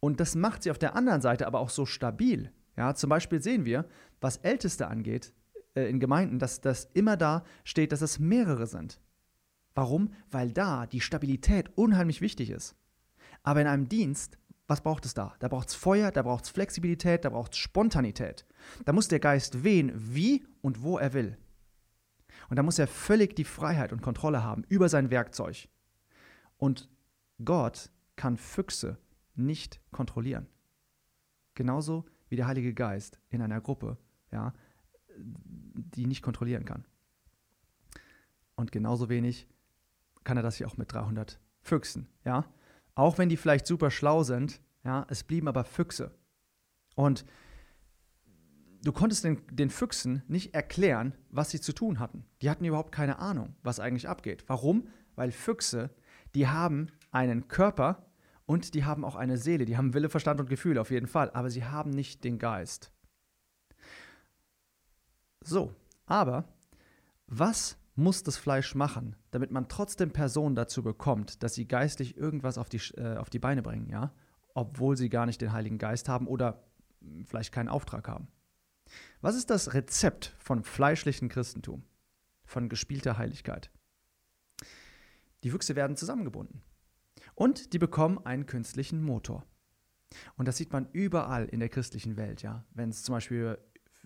[0.00, 2.52] Und das macht sie auf der anderen Seite aber auch so stabil.
[2.76, 3.86] Ja, zum Beispiel sehen wir,
[4.20, 5.34] was Älteste angeht
[5.74, 9.00] äh, in Gemeinden, dass das immer da steht, dass es mehrere sind.
[9.74, 10.12] Warum?
[10.30, 12.76] Weil da die Stabilität unheimlich wichtig ist.
[13.42, 14.38] Aber in einem Dienst
[14.70, 15.34] was braucht es da?
[15.40, 18.46] Da braucht es Feuer, da braucht es Flexibilität, da braucht es Spontanität.
[18.84, 21.36] Da muss der Geist wehen, wie und wo er will.
[22.48, 25.68] Und da muss er völlig die Freiheit und Kontrolle haben über sein Werkzeug.
[26.56, 26.88] Und
[27.44, 28.98] Gott kann Füchse
[29.34, 30.46] nicht kontrollieren.
[31.54, 33.96] Genauso wie der Heilige Geist in einer Gruppe,
[34.30, 34.52] ja,
[35.16, 36.84] die nicht kontrollieren kann.
[38.56, 39.48] Und genauso wenig
[40.22, 42.44] kann er das hier auch mit 300 Füchsen, ja.
[42.94, 46.14] Auch wenn die vielleicht super schlau sind, ja, es blieben aber Füchse.
[46.96, 47.24] Und
[48.84, 52.26] du konntest den, den Füchsen nicht erklären, was sie zu tun hatten.
[52.42, 54.44] Die hatten überhaupt keine Ahnung, was eigentlich abgeht.
[54.46, 54.88] Warum?
[55.14, 55.88] Weil Füchse,
[56.34, 58.09] die haben einen Körper
[58.50, 59.64] und die haben auch eine Seele.
[59.64, 62.90] Die haben Wille, Verstand und Gefühle auf jeden Fall, aber sie haben nicht den Geist.
[65.40, 65.72] So,
[66.04, 66.48] aber
[67.28, 72.58] was muss das Fleisch machen, damit man trotzdem Personen dazu bekommt, dass sie geistlich irgendwas
[72.58, 74.12] auf die, äh, auf die Beine bringen, ja?
[74.52, 76.64] Obwohl sie gar nicht den Heiligen Geist haben oder
[77.26, 78.26] vielleicht keinen Auftrag haben.
[79.20, 81.84] Was ist das Rezept von fleischlichen Christentum,
[82.44, 83.70] von gespielter Heiligkeit?
[85.44, 86.64] Die Wüchse werden zusammengebunden
[87.40, 89.46] und die bekommen einen künstlichen Motor.
[90.36, 92.66] Und das sieht man überall in der christlichen Welt, ja.
[92.74, 93.56] Wenn es zum Beispiel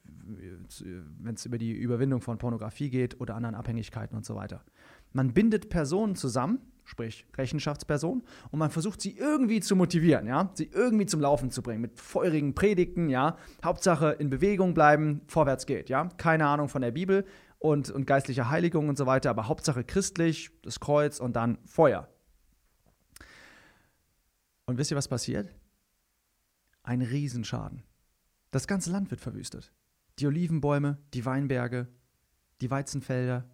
[0.06, 4.62] wenn es über die Überwindung von Pornografie geht oder anderen Abhängigkeiten und so weiter.
[5.12, 10.70] Man bindet Personen zusammen, sprich Rechenschaftspersonen, und man versucht sie irgendwie zu motivieren, ja, sie
[10.72, 13.36] irgendwie zum Laufen zu bringen mit feurigen Predigten, ja.
[13.64, 16.08] Hauptsache in Bewegung bleiben, vorwärts geht, ja.
[16.18, 17.24] Keine Ahnung von der Bibel
[17.58, 22.13] und, und geistlicher Heiligung und so weiter, aber Hauptsache christlich, das Kreuz und dann Feuer.
[24.66, 25.54] Und wisst ihr, was passiert?
[26.82, 27.82] Ein Riesenschaden.
[28.50, 29.72] Das ganze Land wird verwüstet.
[30.18, 31.88] Die Olivenbäume, die Weinberge,
[32.60, 33.44] die Weizenfelder.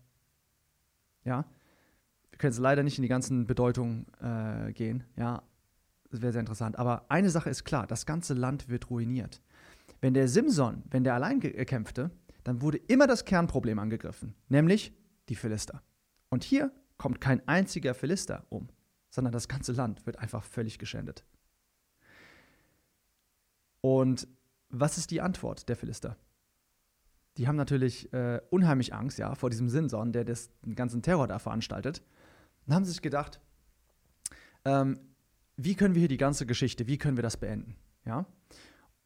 [1.24, 1.44] Ja,
[2.30, 5.04] wir können jetzt leider nicht in die ganzen Bedeutungen äh, gehen.
[5.16, 5.42] Ja,
[6.10, 6.78] das wäre sehr interessant.
[6.78, 9.40] Aber eine Sache ist klar: Das ganze Land wird ruiniert.
[10.00, 12.10] Wenn der Simson, wenn der allein äh, kämpfte,
[12.44, 14.92] dann wurde immer das Kernproblem angegriffen, nämlich
[15.28, 15.82] die Philister.
[16.30, 18.68] Und hier kommt kein einziger Philister um,
[19.10, 21.24] sondern das ganze Land wird einfach völlig geschändet.
[23.80, 24.28] Und
[24.68, 26.16] was ist die Antwort der Philister?
[27.36, 31.26] Die haben natürlich äh, unheimlich Angst ja, vor diesem Simson, der das, den ganzen Terror
[31.26, 32.02] da veranstaltet.
[32.66, 33.40] Und haben sich gedacht,
[34.64, 35.00] ähm,
[35.56, 37.76] wie können wir hier die ganze Geschichte, wie können wir das beenden?
[38.04, 38.26] Ja?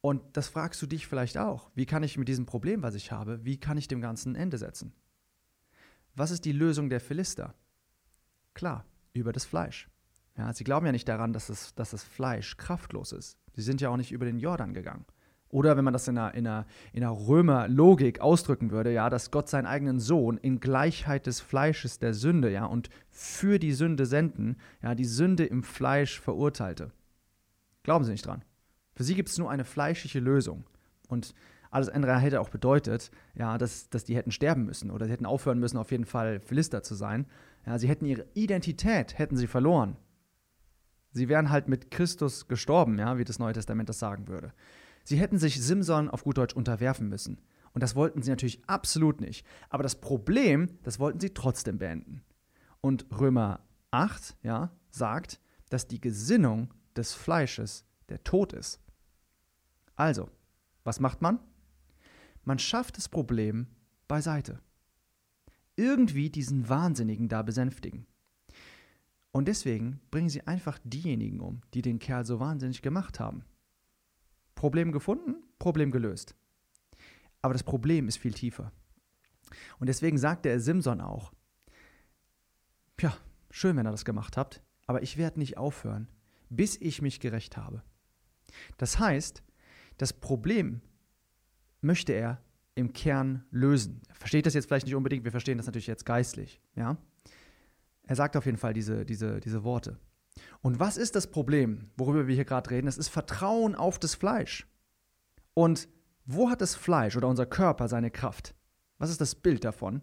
[0.01, 1.71] Und das fragst du dich vielleicht auch.
[1.73, 4.41] Wie kann ich mit diesem Problem, was ich habe, wie kann ich dem Ganzen ein
[4.41, 4.93] Ende setzen?
[6.13, 7.55] Was ist die Lösung der Philister?
[8.53, 9.89] Klar, über das Fleisch.
[10.37, 13.37] Ja, sie glauben ja nicht daran, dass das, dass das Fleisch kraftlos ist.
[13.53, 15.05] Sie sind ja auch nicht über den Jordan gegangen.
[15.49, 19.31] Oder wenn man das in einer, in einer, in einer Römer-Logik ausdrücken würde, ja, dass
[19.31, 24.05] Gott seinen eigenen Sohn in Gleichheit des Fleisches der Sünde, ja, und für die Sünde
[24.05, 26.91] senden, ja, die Sünde im Fleisch verurteilte.
[27.83, 28.43] Glauben Sie nicht dran.
[28.95, 30.65] Für sie gibt es nur eine fleischliche Lösung.
[31.07, 31.33] Und
[31.69, 35.25] alles andere hätte auch bedeutet, ja, dass, dass die hätten sterben müssen oder sie hätten
[35.25, 37.27] aufhören müssen, auf jeden Fall Philister zu sein.
[37.65, 39.97] Ja, sie hätten ihre Identität hätten sie verloren.
[41.15, 44.51] Sie wären halt mit Christus gestorben, ja, wie das Neue Testament das sagen würde.
[45.05, 47.39] Sie hätten sich Simson auf gut Deutsch unterwerfen müssen.
[47.71, 49.45] Und das wollten sie natürlich absolut nicht.
[49.69, 52.21] Aber das Problem, das wollten sie trotzdem beenden.
[52.81, 58.81] Und Römer 8, ja, sagt, dass die Gesinnung des Fleisches der Tod ist.
[59.95, 60.29] Also,
[60.83, 61.39] was macht man?
[62.43, 63.67] Man schafft das Problem
[64.09, 64.59] beiseite.
[65.77, 68.05] Irgendwie diesen Wahnsinnigen da besänftigen.
[69.35, 73.43] Und deswegen bringen sie einfach diejenigen um, die den Kerl so wahnsinnig gemacht haben.
[74.55, 76.37] Problem gefunden, Problem gelöst.
[77.41, 78.71] Aber das Problem ist viel tiefer.
[79.77, 81.33] Und deswegen sagt der Simson auch,
[83.01, 83.13] ja,
[83.51, 86.07] schön, wenn ihr das gemacht habt, aber ich werde nicht aufhören,
[86.49, 87.83] bis ich mich gerecht habe.
[88.77, 89.43] Das heißt,
[89.97, 90.79] das Problem
[91.81, 92.41] möchte er
[92.73, 94.01] im Kern lösen.
[94.07, 96.61] Er versteht das jetzt vielleicht nicht unbedingt, wir verstehen das natürlich jetzt geistlich.
[96.77, 96.95] Ja?
[98.07, 99.97] Er sagt auf jeden Fall diese, diese, diese Worte.
[100.61, 102.85] Und was ist das Problem, worüber wir hier gerade reden?
[102.85, 104.67] Das ist Vertrauen auf das Fleisch.
[105.53, 105.87] Und
[106.25, 108.55] wo hat das Fleisch oder unser Körper seine Kraft?
[108.97, 110.01] Was ist das Bild davon?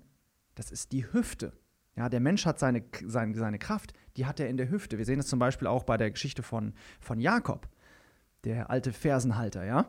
[0.55, 1.53] Das ist die Hüfte.
[1.97, 4.99] Ja, der Mensch hat seine, seine, seine Kraft, die hat er in der Hüfte.
[4.99, 7.69] Wir sehen das zum Beispiel auch bei der Geschichte von, von Jakob
[8.45, 9.87] der alte Fersenhalter, ja,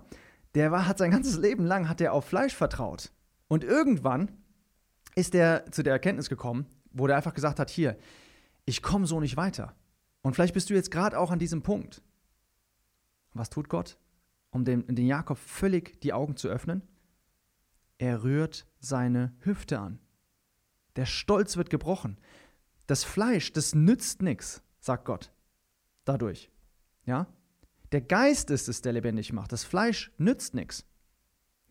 [0.56, 3.12] der war, hat sein ganzes Leben lang hat er auf Fleisch vertraut.
[3.47, 4.32] Und irgendwann
[5.15, 7.97] ist er zu der Erkenntnis gekommen, wo der einfach gesagt hat, hier,
[8.65, 9.75] ich komme so nicht weiter.
[10.21, 12.01] Und vielleicht bist du jetzt gerade auch an diesem Punkt.
[13.34, 13.97] Was tut Gott,
[14.51, 16.82] um den, den Jakob völlig die Augen zu öffnen?
[17.97, 19.99] Er rührt seine Hüfte an.
[20.95, 22.17] Der Stolz wird gebrochen.
[22.88, 25.32] Das Fleisch, das nützt nichts, sagt Gott.
[26.06, 26.51] Dadurch.
[27.06, 27.27] Ja?
[27.91, 29.51] Der Geist ist es, der lebendig macht.
[29.51, 30.86] Das Fleisch nützt nichts.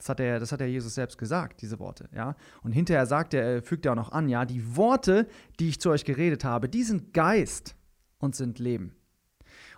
[0.02, 2.08] Das hat, er, das hat er Jesus selbst gesagt, diese Worte.
[2.12, 2.34] Ja?
[2.64, 5.28] Und hinterher sagt er, fügt er auch noch an, ja, die Worte,
[5.60, 7.76] die ich zu euch geredet habe, die sind Geist
[8.18, 8.96] und sind Leben.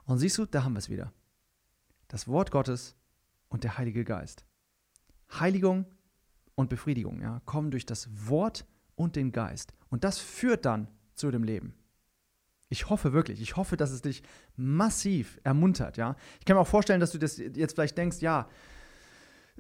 [0.07, 1.13] Und siehst du, da haben wir es wieder.
[2.09, 2.97] Das Wort Gottes
[3.49, 4.47] und der Heilige Geist.
[5.31, 5.85] Heiligung
[6.55, 9.75] und Befriedigung ja, kommen durch das Wort und den Geist.
[9.91, 11.75] Und das führt dann zu dem Leben.
[12.71, 14.23] Ich hoffe wirklich, ich hoffe, dass es dich
[14.57, 16.17] massiv ermuntert, ja.
[16.39, 18.74] Ich kann mir auch vorstellen, dass du das jetzt vielleicht denkst, ja, äh,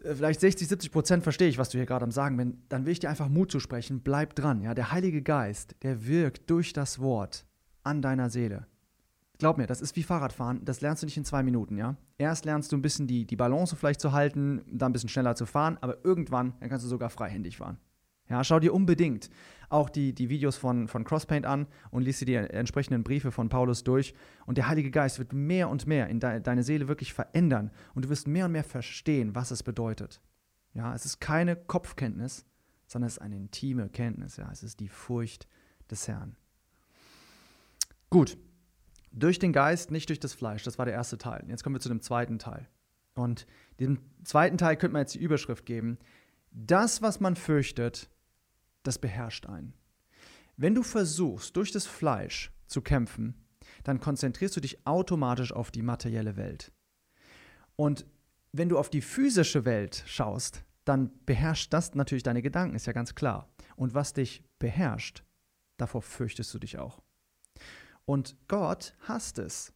[0.02, 2.50] vielleicht 60, 70 Prozent verstehe ich, was du hier gerade am Sagen bist.
[2.68, 4.00] Dann will ich dir einfach Mut zusprechen.
[4.00, 4.74] Bleib dran, ja.
[4.74, 7.46] Der Heilige Geist, der wirkt durch das Wort
[7.82, 8.66] an deiner Seele.
[9.38, 11.96] Glaub mir, das ist wie Fahrradfahren, das lernst du nicht in zwei Minuten, ja.
[12.18, 15.34] Erst lernst du ein bisschen die, die Balance vielleicht zu halten, dann ein bisschen schneller
[15.34, 17.78] zu fahren, aber irgendwann, dann kannst du sogar freihändig fahren.
[18.28, 19.30] Ja, schau dir unbedingt
[19.68, 23.48] auch die, die Videos von, von Crosspaint an und liest dir die entsprechenden Briefe von
[23.48, 24.14] Paulus durch.
[24.46, 27.70] Und der Heilige Geist wird mehr und mehr in de, deine Seele wirklich verändern.
[27.94, 30.20] Und du wirst mehr und mehr verstehen, was es bedeutet.
[30.74, 32.46] Ja, es ist keine Kopfkenntnis,
[32.86, 34.36] sondern es ist eine intime Kenntnis.
[34.36, 35.48] Ja, es ist die Furcht
[35.90, 36.36] des Herrn.
[38.10, 38.38] Gut,
[39.10, 40.62] durch den Geist, nicht durch das Fleisch.
[40.62, 41.44] Das war der erste Teil.
[41.48, 42.68] Jetzt kommen wir zu dem zweiten Teil.
[43.14, 43.46] Und
[43.80, 45.98] dem zweiten Teil könnte man jetzt die Überschrift geben.
[46.50, 48.10] Das, was man fürchtet,
[48.84, 49.74] das beherrscht einen.
[50.56, 53.34] Wenn du versuchst, durch das Fleisch zu kämpfen,
[53.82, 56.72] dann konzentrierst du dich automatisch auf die materielle Welt.
[57.76, 58.06] Und
[58.52, 62.92] wenn du auf die physische Welt schaust, dann beherrscht das natürlich deine Gedanken, ist ja
[62.92, 63.48] ganz klar.
[63.74, 65.24] Und was dich beherrscht,
[65.76, 67.02] davor fürchtest du dich auch.
[68.04, 69.72] Und Gott hasst es,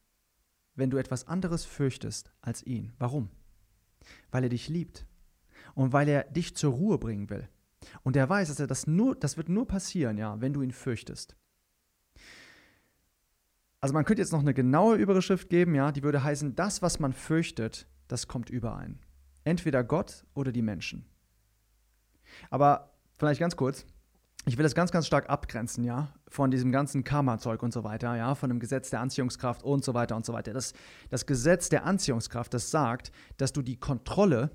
[0.75, 2.93] wenn du etwas anderes fürchtest als ihn.
[2.99, 3.29] Warum?
[4.31, 5.05] Weil er dich liebt
[5.73, 7.49] und weil er dich zur Ruhe bringen will.
[8.03, 10.71] Und er weiß, dass er das nur, das wird nur passieren, ja, wenn du ihn
[10.71, 11.35] fürchtest.
[13.81, 16.99] Also man könnte jetzt noch eine genaue Überschrift geben, ja, die würde heißen, das, was
[16.99, 18.99] man fürchtet, das kommt überein.
[19.45, 21.05] Entweder Gott oder die Menschen.
[22.49, 23.85] Aber vielleicht ganz kurz,
[24.45, 28.15] ich will das ganz, ganz stark abgrenzen, ja, von diesem ganzen Karma-Zeug und so weiter,
[28.15, 30.53] ja, von dem Gesetz der Anziehungskraft und so weiter und so weiter.
[30.53, 30.73] Das,
[31.09, 34.51] das Gesetz der Anziehungskraft, das sagt, dass du die Kontrolle,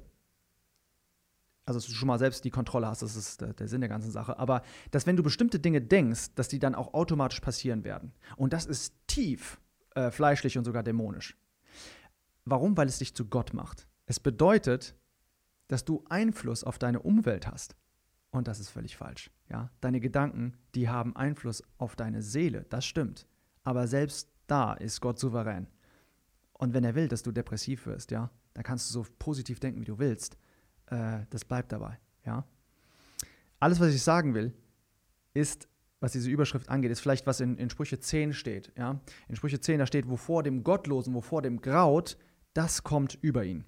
[1.67, 3.89] also dass du schon mal selbst die Kontrolle hast, das ist der, der Sinn der
[3.89, 7.85] ganzen Sache, aber dass wenn du bestimmte Dinge denkst, dass die dann auch automatisch passieren
[7.85, 8.13] werden.
[8.37, 9.61] Und das ist tief
[9.95, 11.37] äh, fleischlich und sogar dämonisch.
[12.45, 12.77] Warum?
[12.77, 13.89] Weil es dich zu Gott macht.
[14.07, 14.95] Es bedeutet,
[15.69, 17.77] dass du Einfluss auf deine Umwelt hast.
[18.31, 19.31] Und das ist völlig falsch.
[19.49, 19.71] Ja?
[19.81, 23.27] Deine Gedanken, die haben Einfluss auf deine Seele, das stimmt.
[23.63, 25.69] Aber selbst da ist Gott souverän.
[26.53, 29.81] Und wenn er will, dass du depressiv wirst, ja, dann kannst du so positiv denken,
[29.81, 30.37] wie du willst.
[30.95, 31.99] Äh, das bleibt dabei.
[32.25, 32.47] Ja?
[33.59, 34.53] Alles, was ich sagen will,
[35.33, 35.69] ist,
[36.01, 38.73] was diese Überschrift angeht, ist vielleicht, was in, in Sprüche 10 steht.
[38.77, 39.01] Ja?
[39.29, 42.17] In Sprüche 10, da steht, wovor dem Gottlosen, wovor dem graut,
[42.53, 43.65] das kommt über ihn.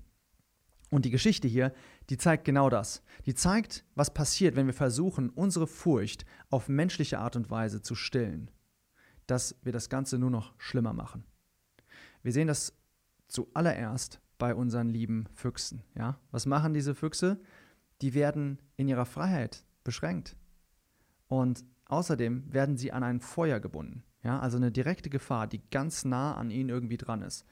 [0.90, 1.72] Und die Geschichte hier,
[2.10, 3.02] die zeigt genau das.
[3.24, 7.96] Die zeigt, was passiert, wenn wir versuchen, unsere Furcht auf menschliche Art und Weise zu
[7.96, 8.52] stillen.
[9.26, 11.24] Dass wir das Ganze nur noch schlimmer machen.
[12.22, 12.72] Wir sehen das
[13.26, 15.82] zuallererst bei unseren lieben Füchsen.
[15.94, 16.18] Ja?
[16.30, 17.40] Was machen diese Füchse?
[18.02, 20.36] Die werden in ihrer Freiheit beschränkt.
[21.28, 24.04] Und außerdem werden sie an ein Feuer gebunden.
[24.22, 24.38] Ja?
[24.40, 27.44] Also eine direkte Gefahr, die ganz nah an ihnen irgendwie dran ist.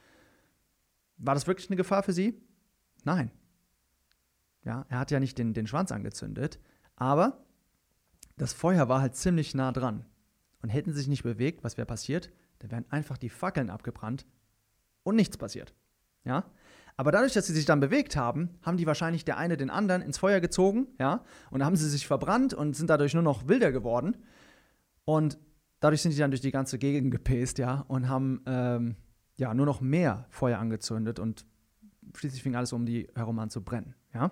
[1.16, 2.40] War das wirklich eine Gefahr für sie?
[3.04, 3.30] Nein.
[4.64, 6.58] Ja, er hat ja nicht den, den Schwanz angezündet,
[6.96, 7.44] aber
[8.36, 10.06] das Feuer war halt ziemlich nah dran.
[10.62, 12.30] Und hätten sie sich nicht bewegt, was wäre passiert?
[12.60, 14.24] Da wären einfach die Fackeln abgebrannt
[15.02, 15.74] und nichts passiert.
[16.24, 16.50] Ja?
[16.96, 20.00] Aber dadurch, dass sie sich dann bewegt haben, haben die wahrscheinlich der eine den anderen
[20.00, 23.72] ins Feuer gezogen, ja, und haben sie sich verbrannt und sind dadurch nur noch wilder
[23.72, 24.16] geworden.
[25.04, 25.38] Und
[25.80, 28.96] dadurch sind die dann durch die ganze Gegend gepäst, ja, und haben ähm,
[29.36, 31.44] ja nur noch mehr Feuer angezündet und
[32.14, 33.94] schließlich fing alles um die herum an zu brennen.
[34.12, 34.30] Ja?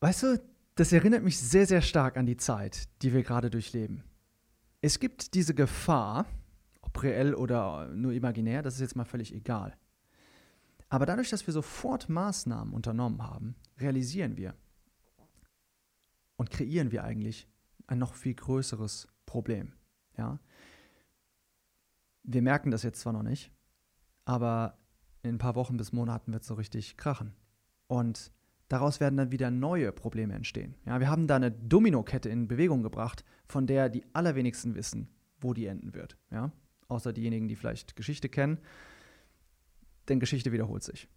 [0.00, 0.40] Weißt du,
[0.76, 4.04] das erinnert mich sehr, sehr stark an die Zeit, die wir gerade durchleben.
[4.80, 6.26] Es gibt diese Gefahr,
[6.80, 9.76] ob reell oder nur imaginär, das ist jetzt mal völlig egal.
[10.88, 14.54] Aber dadurch, dass wir sofort Maßnahmen unternommen haben, realisieren wir
[16.36, 17.48] und kreieren wir eigentlich
[17.86, 19.72] ein noch viel größeres Problem.
[20.16, 20.38] Ja?
[22.22, 23.52] Wir merken das jetzt zwar noch nicht,
[24.24, 24.78] aber
[25.22, 27.34] in ein paar Wochen bis Monaten wird es so richtig krachen.
[27.86, 28.30] Und
[28.68, 30.74] daraus werden dann wieder neue Probleme entstehen.
[30.84, 35.08] Ja, wir haben da eine Dominokette in Bewegung gebracht, von der die allerwenigsten wissen,
[35.40, 36.18] wo die enden wird.
[36.30, 36.52] Ja?
[36.88, 38.58] Außer diejenigen, die vielleicht Geschichte kennen.
[40.08, 41.08] Denn Geschichte wiederholt sich.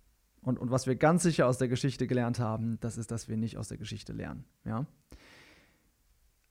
[0.42, 3.38] Und, und was wir ganz sicher aus der Geschichte gelernt haben, das ist, dass wir
[3.38, 4.44] nicht aus der Geschichte lernen.
[4.66, 4.86] Ja?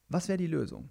[0.09, 0.89] Was wäre die Lösung?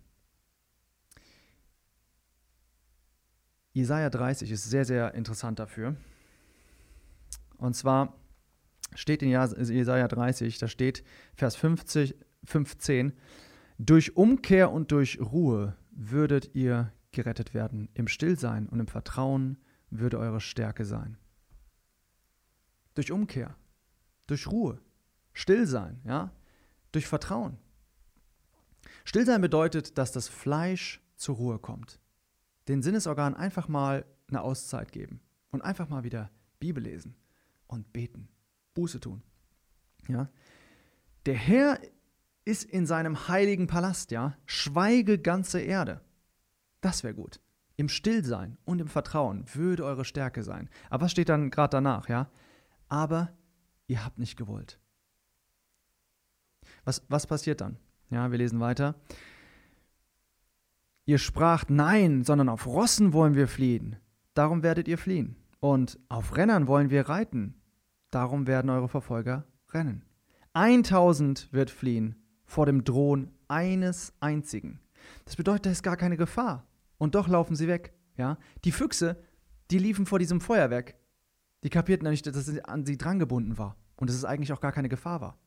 [3.72, 5.96] Jesaja 30 ist sehr, sehr interessant dafür.
[7.56, 8.14] Und zwar
[8.94, 13.12] steht in Jesaja 30, da steht Vers 50, 15,
[13.78, 17.88] durch Umkehr und durch Ruhe würdet ihr gerettet werden.
[17.94, 19.58] Im Stillsein und im Vertrauen
[19.90, 21.16] würde eure Stärke sein.
[22.94, 23.56] Durch Umkehr,
[24.26, 24.80] durch Ruhe,
[25.32, 26.32] Stillsein, ja,
[26.92, 27.58] durch Vertrauen.
[29.04, 32.00] Stillsein bedeutet, dass das Fleisch zur Ruhe kommt
[32.70, 35.20] den Sinnesorganen einfach mal eine Auszeit geben
[35.50, 37.16] und einfach mal wieder Bibel lesen
[37.66, 38.28] und beten,
[38.74, 39.22] Buße tun.
[40.08, 40.30] Ja?
[41.26, 41.80] Der Herr
[42.44, 44.36] ist in seinem heiligen Palast, ja?
[44.46, 46.00] Schweige ganze Erde.
[46.80, 47.40] Das wäre gut.
[47.76, 50.68] Im Stillsein und im Vertrauen würde eure Stärke sein.
[50.90, 52.30] Aber was steht dann gerade danach, ja?
[52.88, 53.32] Aber
[53.86, 54.78] ihr habt nicht gewollt.
[56.84, 57.78] Was, was passiert dann?
[58.10, 58.96] Ja, wir lesen weiter.
[61.04, 63.96] Ihr spracht nein, sondern auf Rossen wollen wir fliehen.
[64.34, 65.36] Darum werdet ihr fliehen.
[65.60, 67.54] Und auf Rennern wollen wir reiten.
[68.10, 70.04] Darum werden eure Verfolger rennen.
[70.52, 74.80] Eintausend wird fliehen vor dem Drohen eines einzigen.
[75.24, 76.66] Das bedeutet, da ist gar keine Gefahr.
[77.00, 77.94] Und doch laufen sie weg.
[78.18, 78.36] Ja?
[78.66, 79.16] Die Füchse,
[79.70, 80.96] die liefen vor diesem Feuer weg.
[81.64, 83.76] Die kapierten nicht, dass es an sie drangebunden war.
[83.96, 85.38] Und dass es eigentlich auch gar keine Gefahr war.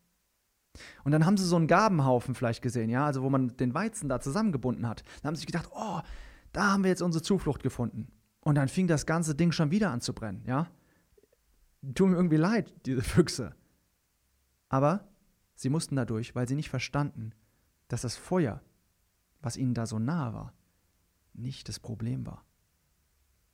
[1.03, 4.09] Und dann haben sie so einen Gabenhaufen vielleicht gesehen, ja, also wo man den Weizen
[4.09, 5.03] da zusammengebunden hat.
[5.21, 6.01] Dann haben sie sich gedacht, oh,
[6.53, 8.07] da haben wir jetzt unsere Zuflucht gefunden.
[8.41, 10.71] Und dann fing das ganze Ding schon wieder an zu brennen, ja.
[11.93, 13.55] Tut mir irgendwie leid, diese Füchse.
[14.69, 15.07] Aber
[15.53, 17.33] sie mussten dadurch, weil sie nicht verstanden,
[17.89, 18.63] dass das Feuer,
[19.39, 20.53] was ihnen da so nahe war,
[21.33, 22.45] nicht das Problem war.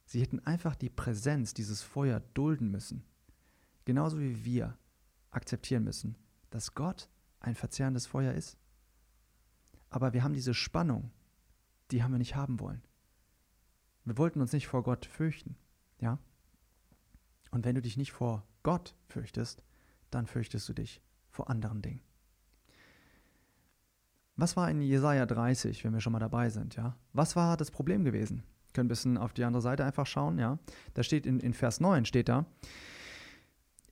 [0.06, 3.04] Sie hätten einfach die Präsenz dieses Feuer dulden müssen.
[3.86, 4.78] genauso wie wir
[5.32, 6.16] akzeptieren müssen,
[6.52, 8.58] dass Gott ein verzehrendes Feuer ist.
[9.90, 11.12] Aber wir haben diese Spannung,
[11.90, 12.84] die haben wir nicht haben wollen.
[14.06, 15.58] Wir wollten uns nicht vor Gott fürchten,
[16.00, 16.20] ja?
[17.52, 19.64] Und wenn du dich nicht vor Gott fürchtest,
[20.12, 22.02] dann fürchtest du dich vor anderen Dingen.
[24.40, 26.96] Was war in Jesaja 30, wenn wir schon mal dabei sind, ja?
[27.12, 28.44] Was war das Problem gewesen?
[28.68, 30.60] Wir können ein bisschen auf die andere Seite einfach schauen, ja?
[30.94, 32.46] Da steht in, in Vers 9 steht da,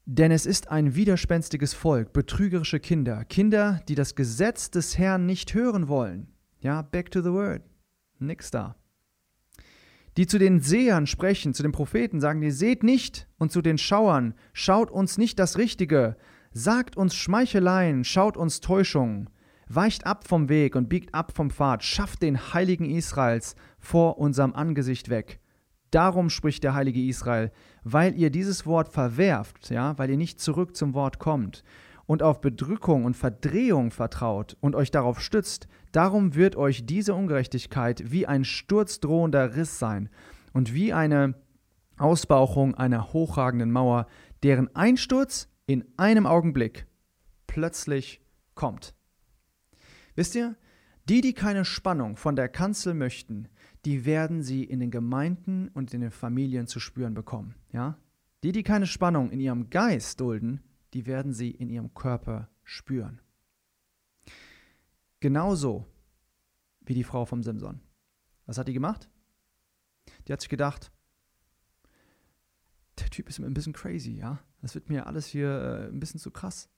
[0.06, 5.54] denn es ist ein widerspenstiges Volk, betrügerische Kinder, Kinder, die das Gesetz des Herrn nicht
[5.54, 6.28] hören wollen.
[6.62, 7.62] Ja, back to the word.
[8.18, 8.78] Nix da.
[10.16, 13.78] Die zu den Sehern sprechen, zu den Propheten sagen, ihr seht nicht, und zu den
[13.78, 16.16] Schauern, schaut uns nicht das Richtige,
[16.54, 19.30] sagt uns Schmeicheleien, schaut uns Täuschungen,
[19.70, 24.54] weicht ab vom Weg und biegt ab vom Pfad, schafft den Heiligen Israels vor unserem
[24.54, 25.40] Angesicht weg.
[25.92, 27.52] Darum spricht der Heilige Israel,
[27.84, 31.64] weil ihr dieses Wort verwerft, ja, weil ihr nicht zurück zum Wort kommt
[32.08, 38.12] und auf Bedrückung und Verdrehung vertraut und euch darauf stützt, darum wird euch diese Ungerechtigkeit
[38.12, 40.10] wie ein sturzdrohender Riss sein
[40.54, 41.36] und wie eine
[41.98, 44.08] Ausbauchung einer hochragenden Mauer,
[44.44, 46.88] deren Einsturz in einem Augenblick
[47.46, 48.22] plötzlich
[48.56, 48.97] kommt.
[50.18, 50.56] Wisst ihr,
[51.08, 53.48] die, die keine Spannung von der Kanzel möchten,
[53.86, 57.54] die werden sie in den Gemeinden und in den Familien zu spüren bekommen.
[57.72, 58.00] Ja?
[58.44, 60.64] Die, die keine Spannung in ihrem Geist dulden,
[60.96, 63.22] die werden sie in ihrem Körper spüren.
[65.20, 65.86] Genauso
[66.82, 67.80] wie die Frau vom Simson.
[68.48, 69.08] Was hat die gemacht?
[70.28, 70.92] Die hat sich gedacht,
[72.98, 74.40] der Typ ist ein bisschen crazy, ja?
[74.62, 76.70] Das wird mir alles hier äh, ein bisschen zu krass.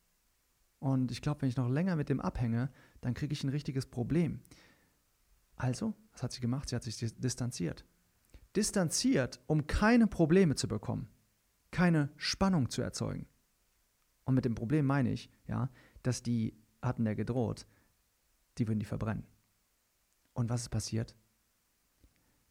[0.79, 2.69] Und ich glaube, wenn ich noch länger mit dem abhänge,
[3.01, 4.41] dann kriege ich ein richtiges Problem.
[5.55, 6.69] Also, was hat sie gemacht?
[6.69, 7.85] Sie hat sich distanziert.
[8.55, 11.09] Distanziert, um keine Probleme zu bekommen,
[11.71, 13.27] keine Spannung zu erzeugen.
[14.25, 15.69] Und mit dem Problem meine ich, ja,
[16.03, 17.67] dass die hatten ja gedroht,
[18.57, 19.25] die würden die verbrennen.
[20.33, 21.15] Und was ist passiert?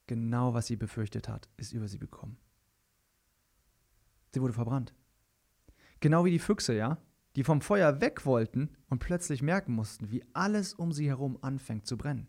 [0.06, 2.38] Genau was sie befürchtet hat, ist über sie gekommen.
[4.34, 4.94] Sie wurde verbrannt.
[6.00, 6.98] Genau wie die Füchse, ja,
[7.36, 11.86] die vom Feuer weg wollten und plötzlich merken mussten, wie alles um sie herum anfängt
[11.86, 12.26] zu brennen.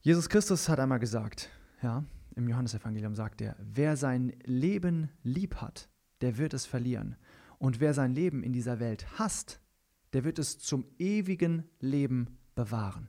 [0.00, 1.50] Jesus Christus hat einmal gesagt,
[1.80, 5.88] ja, im Johannesevangelium sagt er, wer sein Leben lieb hat,
[6.20, 7.16] der wird es verlieren.
[7.58, 9.60] Und wer sein Leben in dieser Welt hasst,
[10.12, 13.08] der wird es zum ewigen Leben bewahren.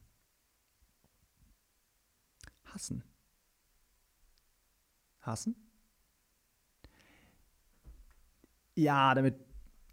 [2.66, 3.04] Hassen.
[5.22, 5.65] Hassen?
[8.76, 9.36] Ja, damit,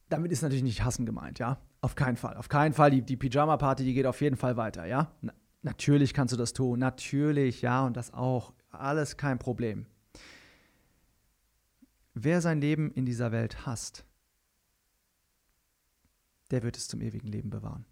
[0.09, 1.59] damit ist natürlich nicht Hassen gemeint, ja.
[1.81, 2.37] Auf keinen Fall.
[2.37, 2.90] Auf keinen Fall.
[2.90, 5.12] Die, die Pyjama-Party, die geht auf jeden Fall weiter, ja.
[5.21, 8.53] Na, Natürlich kannst du das tun, natürlich, ja, und das auch.
[8.71, 9.87] Alles kein Problem.
[12.14, 14.05] Wer sein Leben in dieser Welt hasst,
[16.51, 17.87] der wird es zum ewigen Leben bewahren.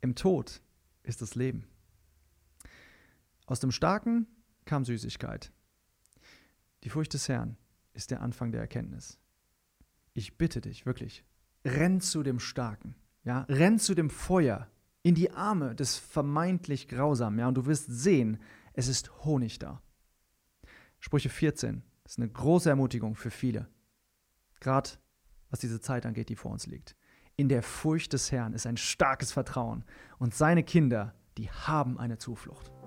[0.00, 0.60] Im Tod
[1.04, 1.66] ist das Leben.
[3.46, 4.26] Aus dem Starken
[4.64, 5.52] kam Süßigkeit.
[6.82, 7.56] Die Furcht des Herrn
[7.98, 9.18] ist der Anfang der Erkenntnis.
[10.14, 11.24] Ich bitte dich wirklich,
[11.64, 14.68] renn zu dem Starken, ja, renn zu dem Feuer,
[15.02, 18.38] in die Arme des vermeintlich Grausamen, ja, und du wirst sehen,
[18.72, 19.82] es ist Honig da.
[21.00, 23.68] Sprüche 14 ist eine große Ermutigung für viele,
[24.60, 24.90] gerade
[25.50, 26.94] was diese Zeit angeht, die vor uns liegt.
[27.34, 29.84] In der Furcht des Herrn ist ein starkes Vertrauen
[30.18, 32.77] und seine Kinder, die haben eine Zuflucht.